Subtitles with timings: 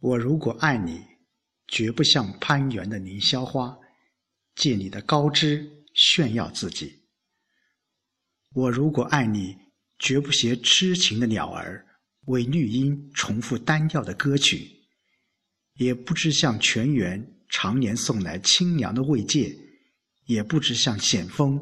[0.00, 1.04] 我如果爱你，
[1.66, 3.76] 绝不像攀援的凌霄花，
[4.54, 6.86] 借你的高枝炫耀自己；
[8.54, 9.56] 我如果爱你，
[9.98, 11.84] 绝不学痴情的鸟儿，
[12.26, 14.70] 为绿荫重复单调的歌曲，
[15.74, 19.58] 也不知向泉源常年送来清凉的慰藉，
[20.26, 21.60] 也不知向险峰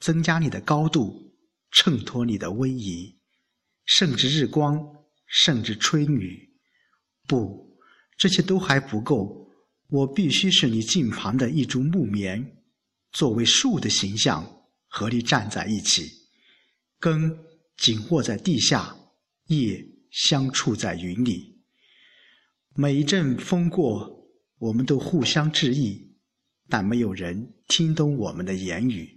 [0.00, 1.36] 增加你的高度，
[1.70, 3.16] 衬托你的威仪，
[3.84, 4.84] 甚至日光，
[5.26, 6.44] 甚至春雨。
[7.28, 7.65] 不，
[8.16, 9.48] 这些都还不够，
[9.88, 12.62] 我必须是你近旁的一株木棉，
[13.12, 16.10] 作为树的形象和你站在一起，
[16.98, 17.46] 根。
[17.78, 18.96] 紧握在地下，
[19.48, 21.60] 叶相触在云里。
[22.74, 26.16] 每一阵风过，我们都互相致意，
[26.70, 29.14] 但没有人听懂我们的言语。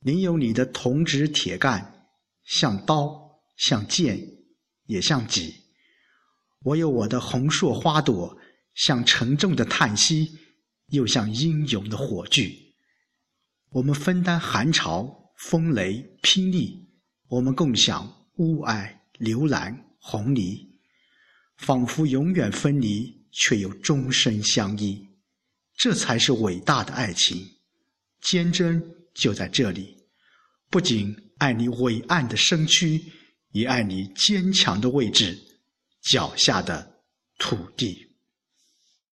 [0.00, 2.08] 你有你的铜直铁干，
[2.42, 4.18] 像刀，像剑，
[4.86, 5.65] 也像戟；
[6.66, 8.36] 我有我的红硕花朵，
[8.74, 10.36] 像沉重的叹息，
[10.88, 12.74] 又像英勇的火炬。
[13.68, 16.84] 我们分担寒潮、风雷、霹雳。
[17.28, 20.66] 我们共享雾霭、流岚、红霓，
[21.56, 25.06] 仿佛永远分离，却又终身相依。
[25.76, 27.46] 这才是伟大的爱情。
[28.20, 28.82] 坚贞
[29.14, 29.96] 就在这里，
[30.68, 33.00] 不仅爱你伟岸的身躯，
[33.52, 35.38] 也爱你坚强的位置，
[36.06, 36.88] 脚下的
[37.38, 38.05] 土地。